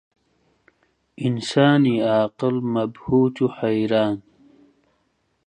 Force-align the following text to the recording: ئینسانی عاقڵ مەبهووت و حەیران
ئینسانی 1.21 1.95
عاقڵ 2.11 2.55
مەبهووت 2.73 3.35
و 3.43 3.53
حەیران 3.57 4.15